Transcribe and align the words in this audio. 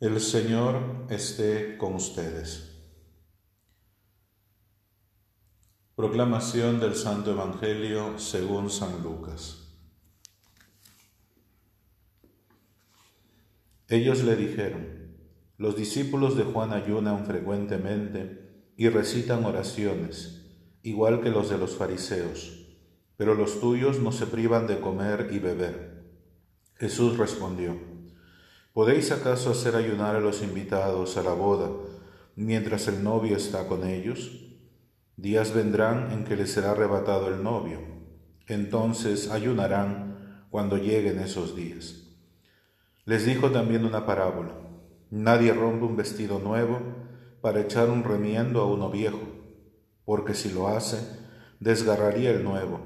El 0.00 0.20
Señor 0.20 1.06
esté 1.10 1.76
con 1.76 1.96
ustedes. 1.96 2.70
Proclamación 5.96 6.78
del 6.78 6.94
Santo 6.94 7.32
Evangelio 7.32 8.16
según 8.16 8.70
San 8.70 9.02
Lucas. 9.02 9.76
Ellos 13.88 14.22
le 14.22 14.36
dijeron, 14.36 15.16
los 15.56 15.74
discípulos 15.74 16.36
de 16.36 16.44
Juan 16.44 16.72
ayunan 16.72 17.26
frecuentemente 17.26 18.70
y 18.76 18.88
recitan 18.90 19.44
oraciones, 19.44 20.46
igual 20.84 21.22
que 21.22 21.30
los 21.30 21.50
de 21.50 21.58
los 21.58 21.74
fariseos, 21.74 22.68
pero 23.16 23.34
los 23.34 23.58
tuyos 23.58 23.98
no 23.98 24.12
se 24.12 24.28
privan 24.28 24.68
de 24.68 24.78
comer 24.78 25.30
y 25.32 25.40
beber. 25.40 26.04
Jesús 26.76 27.18
respondió, 27.18 27.87
¿Podéis 28.72 29.10
acaso 29.10 29.50
hacer 29.50 29.74
ayunar 29.74 30.14
a 30.14 30.20
los 30.20 30.42
invitados 30.42 31.16
a 31.16 31.22
la 31.22 31.32
boda 31.32 31.70
mientras 32.36 32.86
el 32.88 33.02
novio 33.02 33.36
está 33.36 33.66
con 33.66 33.86
ellos? 33.86 34.30
Días 35.16 35.52
vendrán 35.52 36.12
en 36.12 36.24
que 36.24 36.36
les 36.36 36.52
será 36.52 36.72
arrebatado 36.72 37.28
el 37.28 37.42
novio. 37.42 37.80
Entonces 38.46 39.30
ayunarán 39.30 40.46
cuando 40.50 40.76
lleguen 40.76 41.18
esos 41.18 41.56
días. 41.56 42.04
Les 43.04 43.26
dijo 43.26 43.50
también 43.50 43.84
una 43.84 44.06
parábola. 44.06 44.54
Nadie 45.10 45.52
rompe 45.52 45.86
un 45.86 45.96
vestido 45.96 46.38
nuevo 46.38 46.80
para 47.40 47.60
echar 47.60 47.88
un 47.88 48.04
remiendo 48.04 48.60
a 48.60 48.66
uno 48.66 48.90
viejo, 48.90 49.26
porque 50.04 50.34
si 50.34 50.50
lo 50.50 50.68
hace, 50.68 50.98
desgarraría 51.60 52.30
el 52.30 52.44
nuevo, 52.44 52.80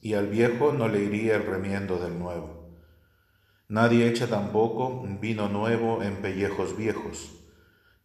y 0.00 0.14
al 0.14 0.28
viejo 0.28 0.72
no 0.72 0.88
le 0.88 1.02
iría 1.02 1.36
el 1.36 1.44
remiendo 1.44 1.98
del 1.98 2.18
nuevo. 2.18 2.63
Nadie 3.68 4.06
echa 4.06 4.26
tampoco 4.26 5.06
vino 5.20 5.48
nuevo 5.48 6.02
en 6.02 6.16
pellejos 6.16 6.76
viejos, 6.76 7.32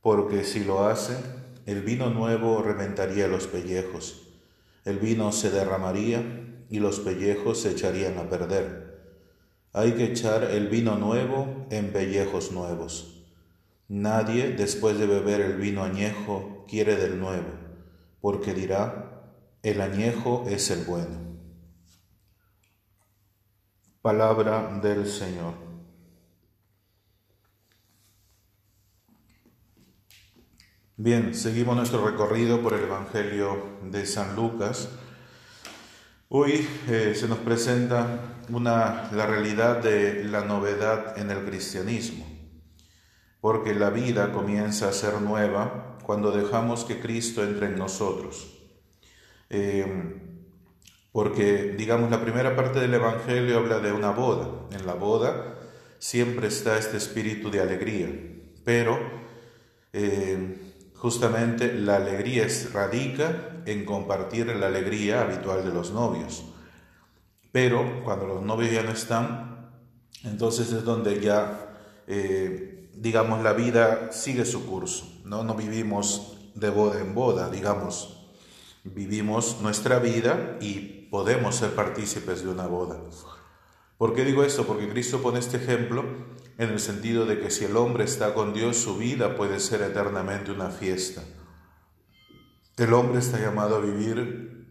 porque 0.02 0.46
si 0.46 0.64
lo 0.64 0.88
hace, 0.88 1.18
el 1.66 1.82
vino 1.82 2.10
nuevo 2.10 2.62
reventaría 2.62 3.28
los 3.28 3.48
pellejos, 3.48 4.26
el 4.86 5.00
vino 5.00 5.34
se 5.34 5.52
derramaría 5.52 6.66
y 6.70 6.80
los 6.80 7.02
pellejos 7.02 7.62
se 7.62 7.72
echarían 7.72 8.18
a 8.18 8.30
perder. 8.30 9.02
Hay 9.74 9.92
que 9.92 10.06
echar 10.06 10.46
el 10.46 10.70
vino 10.70 10.96
nuevo 10.96 11.68
en 11.70 11.92
pellejos 11.92 12.54
nuevos. 12.54 13.26
Nadie, 13.90 14.52
después 14.52 14.98
de 14.98 15.08
beber 15.08 15.42
el 15.42 15.58
vino 15.58 15.84
añejo, 15.84 16.66
quiere 16.70 16.96
del 16.96 17.20
nuevo, 17.20 17.52
porque 18.22 18.54
dirá, 18.54 19.34
el 19.62 19.82
añejo 19.82 20.46
es 20.48 20.72
el 20.72 20.86
bueno. 20.86 21.29
Palabra 24.10 24.80
del 24.82 25.06
Señor. 25.06 25.54
Bien, 30.98 31.36
seguimos 31.36 31.76
nuestro 31.76 32.04
recorrido 32.04 32.60
por 32.60 32.74
el 32.74 32.86
Evangelio 32.86 33.78
de 33.84 34.08
San 34.08 34.36
Lucas. 34.36 34.90
Hoy 36.28 36.68
eh, 36.88 37.14
se 37.16 37.28
nos 37.28 37.38
presenta 37.38 38.08
una, 38.50 39.12
la 39.12 39.28
realidad 39.28 39.78
de 39.78 40.24
la 40.24 40.44
novedad 40.44 41.16
en 41.20 41.30
el 41.30 41.46
cristianismo, 41.46 42.26
porque 43.42 43.76
la 43.76 43.92
vida 43.92 44.34
comienza 44.34 44.90
a 44.90 44.92
ser 44.92 45.22
nueva 45.22 46.00
cuando 46.02 46.32
dejamos 46.32 46.84
que 46.84 47.00
Cristo 47.00 47.44
entre 47.44 47.68
en 47.68 47.78
nosotros. 47.78 48.58
Eh, 49.52 50.39
porque, 51.20 51.76
digamos, 51.78 52.10
la 52.10 52.22
primera 52.22 52.56
parte 52.56 52.80
del 52.80 52.94
Evangelio 52.94 53.58
habla 53.58 53.80
de 53.80 53.92
una 53.92 54.12
boda. 54.12 54.48
En 54.72 54.86
la 54.88 54.94
boda 54.94 55.56
siempre 55.98 56.48
está 56.48 56.78
este 56.78 56.96
espíritu 56.96 57.52
de 57.52 57.60
alegría, 57.60 58.08
pero 58.64 58.98
eh, 59.92 60.78
justamente 60.96 61.74
la 61.74 61.98
alegría 61.98 62.48
radica 62.72 63.62
en 63.66 63.84
compartir 63.84 64.48
la 64.48 64.68
alegría 64.68 65.24
habitual 65.24 65.66
de 65.66 65.74
los 65.74 65.92
novios. 65.92 66.46
Pero 67.52 68.02
cuando 68.06 68.26
los 68.26 68.42
novios 68.42 68.72
ya 68.72 68.84
no 68.84 68.92
están, 68.92 69.72
entonces 70.24 70.72
es 70.72 70.86
donde 70.86 71.20
ya, 71.20 71.76
eh, 72.08 72.92
digamos, 72.94 73.44
la 73.44 73.52
vida 73.52 74.14
sigue 74.14 74.46
su 74.46 74.66
curso, 74.66 75.22
¿no? 75.26 75.44
No 75.44 75.56
vivimos 75.56 76.38
de 76.56 76.70
boda 76.70 77.02
en 77.02 77.14
boda, 77.14 77.50
digamos, 77.50 78.19
vivimos 78.84 79.62
nuestra 79.62 80.00
vida 80.00 80.58
y 80.62 81.08
podemos 81.10 81.56
ser 81.56 81.72
partícipes 81.72 82.44
de 82.44 82.50
una 82.50 82.68
boda. 82.68 83.00
¿Por 83.98 84.16
qué 84.16 84.24
digo 84.24 84.44
esto? 84.44 84.66
Porque 84.66 84.90
Cristo 84.90 85.22
pone 85.22 85.40
este 85.40 85.58
ejemplo 85.58 86.06
en 86.58 86.70
el 86.70 86.80
sentido 86.80 87.26
de 87.26 87.40
que 87.40 87.52
si 87.52 87.66
el 87.66 87.76
hombre 87.76 88.06
está 88.06 88.34
con 88.34 88.54
Dios, 88.54 88.78
su 88.78 88.98
vida 88.98 89.36
puede 89.36 89.60
ser 89.60 89.82
eternamente 89.82 90.52
una 90.52 90.70
fiesta. 90.70 91.24
El 92.78 92.94
hombre 92.94 93.20
está 93.20 93.40
llamado 93.40 93.76
a 93.76 93.80
vivir 93.80 94.66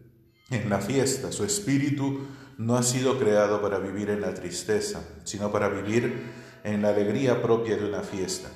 en 0.49 0.69
la 0.69 0.79
fiesta. 0.79 1.31
Su 1.31 1.43
espíritu 1.43 2.21
no 2.57 2.75
ha 2.75 2.83
sido 2.83 3.19
creado 3.19 3.61
para 3.61 3.79
vivir 3.79 4.09
en 4.09 4.21
la 4.21 4.33
tristeza, 4.33 5.07
sino 5.23 5.51
para 5.51 5.69
vivir 5.69 6.31
en 6.63 6.81
la 6.81 6.89
alegría 6.89 7.41
propia 7.41 7.77
de 7.77 7.87
una 7.87 8.01
fiesta. 8.01 8.49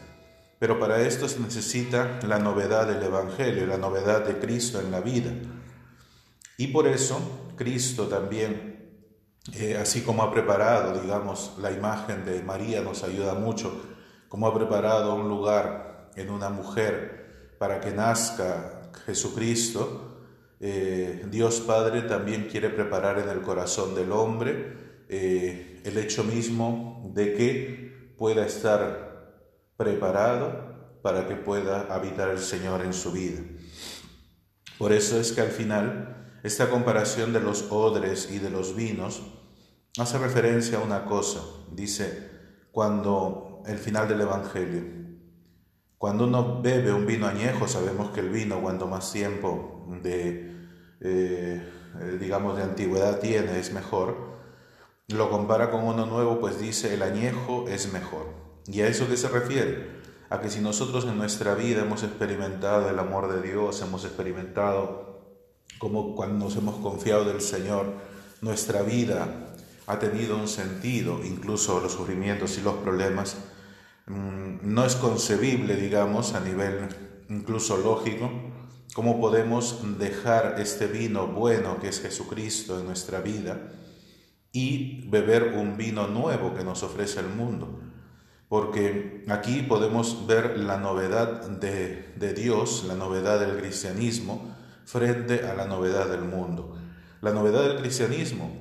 Pero 0.63 0.79
para 0.79 1.01
esto 1.01 1.27
se 1.27 1.41
necesita 1.41 2.21
la 2.25 2.39
novedad 2.39 2.87
del 2.87 3.03
Evangelio, 3.03 3.67
la 3.67 3.75
novedad 3.75 4.25
de 4.25 4.39
Cristo 4.39 4.79
en 4.79 4.91
la 4.91 5.01
vida. 5.01 5.29
Y 6.55 6.67
por 6.67 6.87
eso 6.87 7.19
Cristo 7.57 8.07
también, 8.07 8.93
eh, 9.51 9.75
así 9.75 10.03
como 10.03 10.23
ha 10.23 10.31
preparado, 10.31 11.01
digamos, 11.01 11.57
la 11.59 11.69
imagen 11.69 12.23
de 12.23 12.41
María 12.43 12.79
nos 12.79 13.03
ayuda 13.03 13.33
mucho, 13.33 13.75
como 14.29 14.47
ha 14.47 14.55
preparado 14.55 15.15
un 15.15 15.27
lugar 15.27 16.11
en 16.15 16.29
una 16.29 16.47
mujer 16.47 17.55
para 17.59 17.81
que 17.81 17.91
nazca 17.91 18.89
Jesucristo, 19.05 20.21
eh, 20.61 21.25
Dios 21.29 21.59
Padre 21.59 22.03
también 22.03 22.47
quiere 22.49 22.69
preparar 22.69 23.19
en 23.19 23.27
el 23.27 23.41
corazón 23.41 23.95
del 23.95 24.13
hombre 24.13 24.77
eh, 25.09 25.81
el 25.83 25.97
hecho 25.97 26.23
mismo 26.23 27.11
de 27.13 27.33
que 27.33 28.13
pueda 28.17 28.45
estar 28.45 29.12
preparado 29.77 30.99
para 31.01 31.27
que 31.27 31.35
pueda 31.35 31.93
habitar 31.93 32.29
el 32.29 32.39
Señor 32.39 32.81
en 32.81 32.93
su 32.93 33.11
vida. 33.11 33.41
Por 34.77 34.91
eso 34.91 35.19
es 35.19 35.31
que 35.31 35.41
al 35.41 35.49
final 35.49 36.39
esta 36.43 36.69
comparación 36.69 37.33
de 37.33 37.39
los 37.39 37.71
odres 37.71 38.29
y 38.31 38.39
de 38.39 38.49
los 38.49 38.75
vinos 38.75 39.21
hace 39.97 40.17
referencia 40.17 40.77
a 40.77 40.81
una 40.81 41.05
cosa, 41.05 41.41
dice, 41.71 42.31
cuando 42.71 43.61
el 43.65 43.77
final 43.77 44.07
del 44.07 44.21
Evangelio, 44.21 44.83
cuando 45.97 46.25
uno 46.25 46.61
bebe 46.61 46.91
un 46.91 47.05
vino 47.05 47.27
añejo, 47.27 47.67
sabemos 47.67 48.11
que 48.11 48.19
el 48.19 48.29
vino, 48.29 48.61
cuanto 48.61 48.87
más 48.87 49.13
tiempo 49.13 49.87
de, 50.01 50.53
eh, 50.99 51.61
digamos, 52.19 52.57
de 52.57 52.63
antigüedad 52.63 53.19
tiene, 53.19 53.57
es 53.57 53.71
mejor, 53.71 54.33
lo 55.07 55.29
compara 55.29 55.71
con 55.71 55.85
uno 55.85 56.05
nuevo, 56.05 56.41
pues 56.41 56.59
dice, 56.59 56.93
el 56.93 57.03
añejo 57.03 57.69
es 57.69 57.93
mejor. 57.93 58.42
¿Y 58.67 58.81
a 58.81 58.87
eso 58.87 59.07
qué 59.07 59.17
se 59.17 59.27
refiere? 59.27 60.03
A 60.29 60.39
que 60.39 60.49
si 60.49 60.61
nosotros 60.61 61.05
en 61.05 61.17
nuestra 61.17 61.53
vida 61.55 61.81
hemos 61.81 62.03
experimentado 62.03 62.89
el 62.89 62.97
amor 62.97 63.33
de 63.33 63.47
Dios, 63.47 63.81
hemos 63.81 64.05
experimentado 64.05 65.13
como 65.79 66.15
cuando 66.15 66.45
nos 66.45 66.55
hemos 66.55 66.75
confiado 66.77 67.25
del 67.25 67.41
Señor, 67.41 67.87
nuestra 68.41 68.81
vida 68.83 69.53
ha 69.85 69.99
tenido 69.99 70.37
un 70.37 70.47
sentido, 70.47 71.19
incluso 71.25 71.79
los 71.81 71.91
sufrimientos 71.91 72.57
y 72.57 72.61
los 72.61 72.75
problemas. 72.75 73.35
Mm, 74.07 74.59
no 74.61 74.85
es 74.85 74.95
concebible, 74.95 75.75
digamos, 75.75 76.33
a 76.33 76.39
nivel 76.39 76.87
incluso 77.29 77.77
lógico, 77.77 78.31
cómo 78.93 79.19
podemos 79.19 79.97
dejar 79.97 80.55
este 80.59 80.87
vino 80.87 81.27
bueno 81.27 81.79
que 81.79 81.89
es 81.89 82.01
Jesucristo 82.01 82.79
en 82.79 82.85
nuestra 82.85 83.21
vida 83.21 83.71
y 84.51 85.09
beber 85.09 85.55
un 85.57 85.77
vino 85.77 86.07
nuevo 86.07 86.53
que 86.53 86.63
nos 86.63 86.83
ofrece 86.83 87.19
el 87.19 87.27
mundo. 87.27 87.79
Porque 88.53 89.25
aquí 89.29 89.63
podemos 89.63 90.27
ver 90.27 90.59
la 90.59 90.77
novedad 90.77 91.49
de, 91.49 92.13
de 92.17 92.33
Dios, 92.35 92.85
la 92.87 92.93
novedad 92.93 93.39
del 93.39 93.57
cristianismo, 93.57 94.55
frente 94.85 95.47
a 95.47 95.55
la 95.55 95.65
novedad 95.65 96.07
del 96.07 96.21
mundo. 96.21 96.77
La 97.21 97.31
novedad 97.33 97.63
del 97.63 97.79
cristianismo 97.79 98.51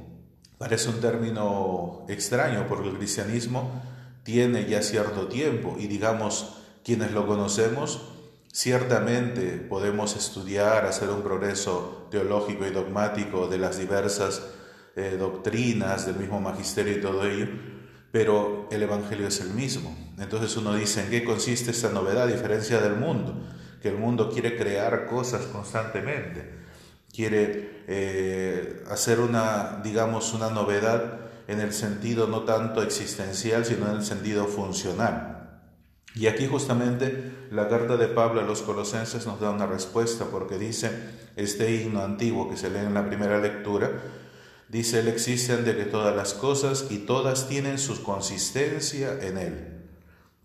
parece 0.57 0.89
un 0.89 1.03
término 1.03 2.07
extraño 2.09 2.65
porque 2.71 2.89
el 2.89 2.97
cristianismo 2.97 3.83
tiene 4.23 4.65
ya 4.65 4.81
cierto 4.81 5.29
tiempo 5.29 5.77
y 5.79 5.89
digamos 5.89 6.57
quienes 6.83 7.13
lo 7.13 7.27
conocemos 7.27 8.01
ciertamente 8.51 9.59
podemos 9.59 10.17
estudiar, 10.17 10.87
hacer 10.87 11.11
un 11.11 11.21
progreso 11.21 12.09
teológico 12.11 12.67
y 12.67 12.71
dogmático 12.71 13.47
de 13.47 13.59
las 13.59 13.77
diversas 13.77 14.41
eh, 14.97 15.19
doctrinas 15.19 16.07
del 16.07 16.17
mismo 16.17 16.41
magisterio 16.41 16.97
y 16.97 17.01
todo 17.03 17.27
ello, 17.27 17.49
pero 18.13 18.69
el 18.71 18.83
Evangelio 18.83 19.27
es 19.27 19.41
el 19.41 19.51
mismo. 19.51 19.97
Entonces 20.19 20.57
uno 20.57 20.75
dice, 20.75 21.03
¿en 21.03 21.11
qué 21.11 21.25
consiste 21.25 21.73
esta 21.73 21.91
novedad 21.91 22.25
a 22.25 22.27
diferencia 22.27 22.81
del 22.81 22.95
mundo? 22.95 23.35
que 23.83 23.89
el 23.89 23.99
mundo 23.99 24.31
quiere 24.31 24.57
crear 24.57 25.07
cosas 25.07 25.43
constantemente, 25.47 26.49
quiere 27.13 27.83
eh, 27.89 28.85
hacer 28.89 29.19
una, 29.19 29.81
digamos, 29.83 30.33
una 30.33 30.51
novedad 30.51 31.19
en 31.49 31.61
el 31.61 31.73
sentido 31.73 32.29
no 32.29 32.45
tanto 32.45 32.83
existencial, 32.83 33.65
sino 33.65 33.91
en 33.91 33.97
el 33.97 34.05
sentido 34.05 34.47
funcional. 34.47 35.61
Y 36.15 36.29
aquí 36.29 36.47
justamente 36.47 37.33
la 37.51 37.69
carta 37.69 37.97
de 37.97 38.07
Pablo 38.07 38.41
a 38.41 38.45
los 38.45 38.63
colosenses 38.63 39.27
nos 39.27 39.41
da 39.41 39.51
una 39.51 39.67
respuesta 39.67 40.27
porque 40.31 40.59
dice, 40.59 40.91
este 41.35 41.75
himno 41.75 42.03
antiguo 42.03 42.49
que 42.49 42.57
se 42.57 42.71
lee 42.71 42.79
en 42.79 42.95
la 42.95 43.07
primera 43.09 43.41
lectura, 43.41 43.91
dice, 44.73 45.01
Él 45.01 45.09
existe 45.09 45.59
de 45.59 45.77
que 45.77 45.85
todas 45.85 46.17
las 46.17 46.33
cosas 46.33 46.87
y 46.89 46.99
todas 46.99 47.47
tienen 47.47 47.79
su 47.79 48.03
consistencia 48.03 49.19
en 49.21 49.37
Él, 49.37 49.83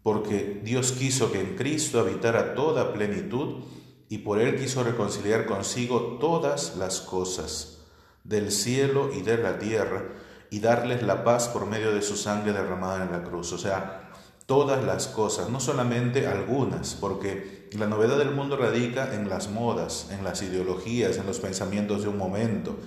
porque 0.03 0.59
Dios 0.65 0.91
quiso 0.91 1.31
que 1.31 1.39
en 1.39 1.55
Cristo 1.55 2.01
habitara 2.01 2.53
toda 2.53 2.91
plenitud 2.91 3.63
y 4.09 4.19
por 4.19 4.41
Él 4.41 4.57
quiso 4.57 4.83
reconciliar 4.83 5.45
consigo 5.45 6.17
todas 6.19 6.75
las 6.75 6.99
cosas 6.99 7.85
del 8.25 8.51
cielo 8.51 9.11
y 9.13 9.21
de 9.21 9.37
la 9.37 9.59
tierra 9.59 10.03
y 10.49 10.59
darles 10.59 11.03
la 11.03 11.23
paz 11.23 11.47
por 11.47 11.65
medio 11.65 11.93
de 11.93 12.01
su 12.01 12.17
sangre 12.17 12.51
derramada 12.51 13.05
en 13.05 13.13
la 13.13 13.23
cruz. 13.23 13.53
O 13.53 13.57
sea, 13.57 14.11
todas 14.45 14.83
las 14.83 15.07
cosas, 15.07 15.49
no 15.49 15.61
solamente 15.61 16.27
algunas, 16.27 16.95
porque 16.95 17.69
la 17.71 17.87
novedad 17.87 18.17
del 18.17 18.31
mundo 18.31 18.57
radica 18.57 19.13
en 19.15 19.29
las 19.29 19.49
modas, 19.49 20.09
en 20.11 20.25
las 20.25 20.41
ideologías, 20.41 21.17
en 21.17 21.27
los 21.27 21.39
pensamientos 21.39 22.03
de 22.03 22.09
un 22.09 22.17
momento, 22.17 22.77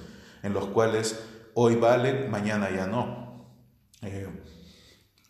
en 0.43 0.53
los 0.53 0.67
cuales 0.67 1.19
hoy 1.63 1.77
valen, 1.77 2.31
mañana 2.31 2.71
ya 2.71 2.87
no. 2.87 3.45
Eh, 4.01 4.27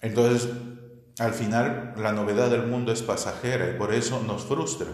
entonces, 0.01 0.49
al 1.19 1.35
final, 1.35 1.95
la 1.97 2.13
novedad 2.13 2.49
del 2.51 2.69
mundo 2.69 2.93
es 2.93 3.03
pasajera 3.03 3.69
y 3.69 3.77
por 3.77 3.93
eso 3.93 4.23
nos 4.25 4.45
frustra, 4.45 4.87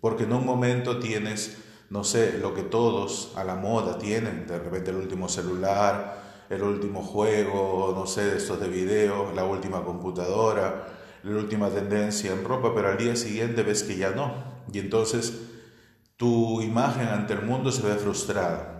porque 0.00 0.24
en 0.24 0.32
un 0.32 0.46
momento 0.46 0.98
tienes, 0.98 1.58
no 1.90 2.02
sé, 2.02 2.38
lo 2.38 2.54
que 2.54 2.62
todos 2.62 3.34
a 3.36 3.44
la 3.44 3.56
moda 3.56 3.98
tienen, 3.98 4.46
de 4.46 4.58
repente 4.58 4.90
el 4.90 4.96
último 4.96 5.28
celular, 5.28 6.46
el 6.48 6.62
último 6.62 7.02
juego, 7.02 7.92
no 7.94 8.06
sé, 8.06 8.38
estos 8.38 8.58
de 8.58 8.68
video, 8.68 9.32
la 9.34 9.44
última 9.44 9.84
computadora, 9.84 10.86
la 11.22 11.36
última 11.36 11.68
tendencia 11.68 12.32
en 12.32 12.42
ropa, 12.42 12.74
pero 12.74 12.88
al 12.88 12.96
día 12.96 13.16
siguiente 13.16 13.62
ves 13.62 13.82
que 13.82 13.98
ya 13.98 14.12
no. 14.12 14.32
Y 14.72 14.78
entonces 14.78 15.42
tu 16.16 16.62
imagen 16.62 17.08
ante 17.08 17.34
el 17.34 17.42
mundo 17.42 17.70
se 17.70 17.82
ve 17.86 17.96
frustrada. 17.96 18.79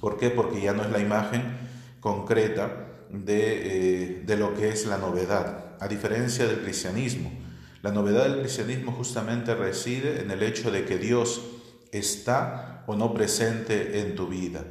¿Por 0.00 0.16
qué? 0.18 0.30
Porque 0.30 0.60
ya 0.60 0.72
no 0.72 0.82
es 0.82 0.90
la 0.90 1.00
imagen 1.00 1.42
concreta 2.00 2.88
de, 3.10 4.18
eh, 4.18 4.22
de 4.24 4.36
lo 4.36 4.54
que 4.54 4.68
es 4.68 4.86
la 4.86 4.98
novedad, 4.98 5.76
a 5.80 5.88
diferencia 5.88 6.46
del 6.46 6.60
cristianismo. 6.60 7.30
La 7.82 7.92
novedad 7.92 8.24
del 8.24 8.40
cristianismo 8.40 8.92
justamente 8.92 9.54
reside 9.54 10.20
en 10.20 10.30
el 10.30 10.42
hecho 10.42 10.70
de 10.70 10.84
que 10.84 10.98
Dios 10.98 11.42
está 11.92 12.84
o 12.86 12.96
no 12.96 13.14
presente 13.14 14.00
en 14.00 14.14
tu 14.14 14.26
vida. 14.26 14.64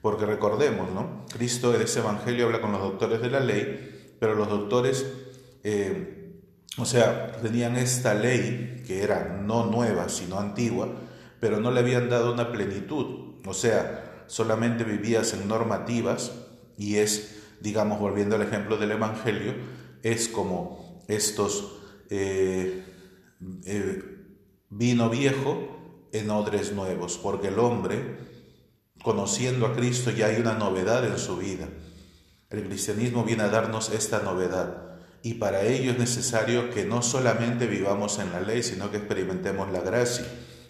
Porque 0.00 0.26
recordemos, 0.26 0.90
¿no? 0.92 1.26
Cristo 1.32 1.74
en 1.74 1.82
ese 1.82 2.00
Evangelio 2.00 2.46
habla 2.46 2.60
con 2.60 2.72
los 2.72 2.80
doctores 2.80 3.20
de 3.20 3.30
la 3.30 3.40
ley, 3.40 4.14
pero 4.18 4.34
los 4.34 4.48
doctores, 4.48 5.06
eh, 5.64 6.40
o 6.76 6.84
sea, 6.84 7.32
tenían 7.40 7.76
esta 7.76 8.14
ley 8.14 8.82
que 8.86 9.02
era 9.02 9.40
no 9.42 9.66
nueva, 9.66 10.08
sino 10.08 10.38
antigua, 10.38 10.88
pero 11.40 11.60
no 11.60 11.70
le 11.70 11.80
habían 11.80 12.08
dado 12.08 12.32
una 12.32 12.50
plenitud. 12.50 13.36
O 13.46 13.54
sea, 13.54 14.11
solamente 14.32 14.82
vivías 14.84 15.34
en 15.34 15.46
normativas 15.46 16.32
y 16.78 16.96
es, 16.96 17.36
digamos, 17.60 18.00
volviendo 18.00 18.36
al 18.36 18.40
ejemplo 18.40 18.78
del 18.78 18.92
Evangelio, 18.92 19.52
es 20.02 20.26
como 20.28 21.04
estos 21.06 21.74
eh, 22.08 22.82
eh, 23.66 24.02
vino 24.70 25.10
viejo 25.10 26.08
en 26.12 26.30
odres 26.30 26.72
nuevos, 26.72 27.18
porque 27.18 27.48
el 27.48 27.58
hombre 27.58 28.16
conociendo 29.02 29.66
a 29.66 29.74
Cristo 29.74 30.10
ya 30.10 30.28
hay 30.28 30.40
una 30.40 30.54
novedad 30.54 31.04
en 31.04 31.18
su 31.18 31.36
vida. 31.36 31.68
El 32.48 32.64
cristianismo 32.64 33.24
viene 33.24 33.42
a 33.42 33.48
darnos 33.48 33.90
esta 33.90 34.20
novedad 34.20 34.96
y 35.22 35.34
para 35.34 35.62
ello 35.64 35.90
es 35.90 35.98
necesario 35.98 36.70
que 36.70 36.86
no 36.86 37.02
solamente 37.02 37.66
vivamos 37.66 38.18
en 38.18 38.32
la 38.32 38.40
ley, 38.40 38.62
sino 38.62 38.90
que 38.90 38.96
experimentemos 38.96 39.70
la 39.70 39.82
gracia, 39.82 40.24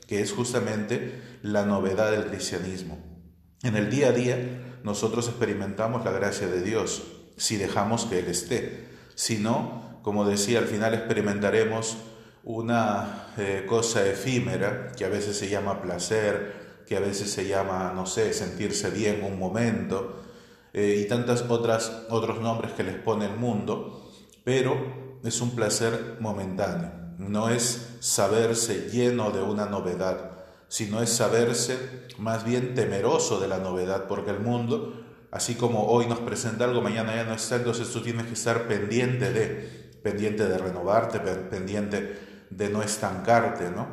que 0.09 0.21
es 0.21 0.33
justamente 0.33 1.39
la 1.43 1.65
novedad 1.65 2.11
del 2.11 2.27
cristianismo. 2.27 3.12
En 3.63 3.77
el 3.77 3.91
día 3.91 4.09
a 4.09 4.13
día 4.13 4.81
nosotros 4.83 5.29
experimentamos 5.29 6.05
la 6.05 6.11
gracia 6.11 6.49
de 6.49 6.63
Dios 6.63 7.03
si 7.37 7.57
dejamos 7.57 8.07
que 8.07 8.19
Él 8.19 8.27
esté. 8.27 8.89
Si 9.15 9.39
no, 9.39 10.01
como 10.03 10.25
decía, 10.25 10.59
al 10.59 10.67
final 10.67 10.95
experimentaremos 10.95 11.97
una 12.43 13.33
eh, 13.39 13.65
cosa 13.69 14.05
efímera 14.05 14.91
que 14.97 15.05
a 15.05 15.09
veces 15.09 15.37
se 15.37 15.49
llama 15.49 15.81
placer, 15.81 16.83
que 16.89 16.97
a 16.97 17.01
veces 17.01 17.31
se 17.31 17.47
llama, 17.47 17.93
no 17.95 18.05
sé, 18.05 18.33
sentirse 18.33 18.91
bien 18.91 19.23
un 19.23 19.39
momento, 19.39 20.21
eh, 20.73 21.03
y 21.05 21.09
tantas 21.09 21.43
otras 21.43 22.07
otros 22.09 22.41
nombres 22.41 22.73
que 22.73 22.83
les 22.83 22.97
pone 22.97 23.27
el 23.27 23.37
mundo, 23.37 24.11
pero 24.43 25.21
es 25.23 25.41
un 25.41 25.55
placer 25.55 26.17
momentáneo, 26.19 26.91
no 27.19 27.49
es 27.49 27.97
saberse 28.01 28.89
lleno 28.91 29.31
de 29.31 29.43
una 29.43 29.67
novedad, 29.67 30.42
sino 30.73 31.03
es 31.03 31.11
saberse 31.11 32.07
más 32.17 32.47
bien 32.47 32.73
temeroso 32.75 33.39
de 33.39 33.47
la 33.47 33.59
novedad, 33.59 34.07
porque 34.09 34.31
el 34.31 34.41
mundo, 34.41 35.05
así 35.31 35.55
como 35.55 35.89
hoy 35.89 36.07
nos 36.07 36.21
presenta 36.21 36.65
algo, 36.65 36.81
mañana 36.81 37.15
ya 37.15 37.25
no 37.25 37.35
está, 37.35 37.57
entonces 37.57 37.91
tú 37.91 38.01
tienes 38.01 38.25
que 38.25 38.33
estar 38.33 38.67
pendiente 38.67 39.35
de, 39.35 39.91
pendiente 40.03 40.49
de 40.49 40.57
renovarte, 40.57 41.19
pendiente 41.21 42.47
de 42.49 42.71
no 42.71 42.83
estancarte, 42.83 43.71
¿no? 43.71 43.87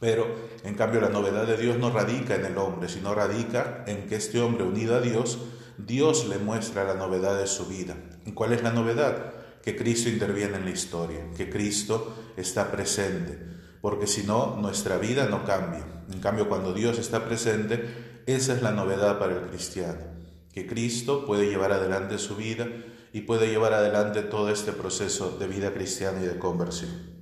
Pero 0.00 0.34
en 0.64 0.76
cambio 0.76 1.02
la 1.02 1.10
novedad 1.10 1.46
de 1.46 1.58
Dios 1.58 1.78
no 1.78 1.90
radica 1.90 2.36
en 2.36 2.46
el 2.46 2.56
hombre, 2.56 2.88
sino 2.88 3.14
radica 3.14 3.84
en 3.86 4.06
que 4.06 4.16
este 4.16 4.40
hombre 4.40 4.64
unido 4.64 4.96
a 4.96 5.02
Dios, 5.02 5.38
Dios 5.76 6.26
le 6.26 6.38
muestra 6.38 6.84
la 6.84 6.94
novedad 6.94 7.38
de 7.38 7.46
su 7.46 7.66
vida. 7.66 7.96
¿Y 8.24 8.32
cuál 8.32 8.54
es 8.54 8.62
la 8.62 8.72
novedad? 8.72 9.34
Que 9.62 9.76
Cristo 9.76 10.08
interviene 10.08 10.56
en 10.56 10.64
la 10.64 10.70
historia, 10.70 11.20
que 11.36 11.50
Cristo 11.50 12.32
está 12.38 12.70
presente, 12.70 13.38
porque 13.82 14.06
si 14.06 14.22
no, 14.22 14.56
nuestra 14.56 14.96
vida 14.96 15.26
no 15.26 15.44
cambia. 15.44 15.97
En 16.12 16.20
cambio, 16.20 16.48
cuando 16.48 16.72
Dios 16.72 16.98
está 16.98 17.24
presente, 17.24 18.22
esa 18.26 18.54
es 18.54 18.62
la 18.62 18.72
novedad 18.72 19.18
para 19.18 19.34
el 19.34 19.46
cristiano, 19.46 20.00
que 20.52 20.66
Cristo 20.66 21.26
puede 21.26 21.48
llevar 21.48 21.72
adelante 21.72 22.18
su 22.18 22.36
vida 22.36 22.66
y 23.12 23.22
puede 23.22 23.48
llevar 23.48 23.72
adelante 23.72 24.22
todo 24.22 24.50
este 24.50 24.72
proceso 24.72 25.36
de 25.38 25.46
vida 25.46 25.72
cristiana 25.72 26.22
y 26.22 26.26
de 26.26 26.38
conversión. 26.38 27.17